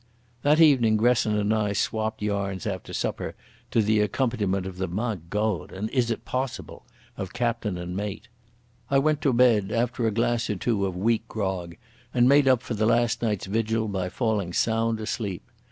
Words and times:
That 0.41 0.59
evening 0.59 0.97
Gresson 0.97 1.37
and 1.37 1.53
I 1.53 1.73
swopped 1.73 2.23
yarns 2.23 2.65
after 2.65 2.91
supper 2.91 3.35
to 3.69 3.83
the 3.83 3.99
accompaniment 3.99 4.65
of 4.65 4.77
the 4.77 4.87
"Ma 4.87 5.13
Goad!" 5.29 5.71
and 5.71 5.91
"Is't 5.91 6.25
possible?" 6.25 6.87
of 7.17 7.33
captain 7.33 7.77
and 7.77 7.95
mate. 7.95 8.27
I 8.89 8.97
went 8.97 9.21
to 9.21 9.31
bed 9.31 9.71
after 9.71 10.07
a 10.07 10.11
glass 10.11 10.49
or 10.49 10.55
two 10.55 10.87
of 10.87 10.97
weak 10.97 11.27
grog, 11.27 11.75
and 12.15 12.27
made 12.27 12.47
up 12.47 12.63
for 12.63 12.73
the 12.73 12.87
last 12.87 13.21
night's 13.21 13.45
vigil 13.45 13.87
by 13.87 14.09
falling 14.09 14.53
sound 14.53 14.99
asleep. 14.99 15.43